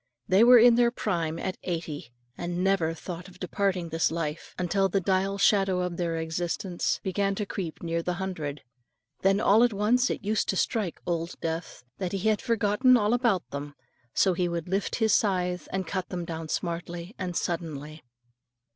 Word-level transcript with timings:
They 0.27 0.43
were 0.43 0.57
in 0.57 0.73
their 0.77 0.89
prime 0.89 1.37
at 1.37 1.59
eighty, 1.61 2.11
and 2.35 2.63
never 2.63 2.95
thought 2.95 3.27
of 3.27 3.39
departing 3.39 3.89
this 3.89 4.09
life, 4.09 4.55
until 4.57 4.89
the 4.89 4.99
dial 4.99 5.37
shadow 5.37 5.81
of 5.81 5.97
their 5.97 6.17
existence 6.17 6.99
began 7.03 7.35
to 7.35 7.45
creep 7.45 7.83
near 7.83 8.01
the 8.01 8.13
hundred. 8.15 8.63
Then 9.21 9.39
all 9.39 9.63
at 9.63 9.73
once 9.73 10.09
it 10.09 10.25
used 10.25 10.49
to 10.49 10.55
strike 10.55 10.99
Old 11.05 11.39
Death, 11.39 11.83
that 11.99 12.13
he 12.13 12.29
had 12.29 12.41
forgotten 12.41 12.97
all 12.97 13.13
about 13.13 13.47
them, 13.51 13.75
so 14.11 14.33
he 14.33 14.49
would 14.49 14.67
lift 14.67 14.95
his 14.95 15.13
scythe, 15.13 15.67
and 15.71 15.85
cut 15.85 16.09
them 16.09 16.25
down 16.25 16.49
smartly 16.49 17.13
and 17.19 17.37
suddenly. 17.37 18.01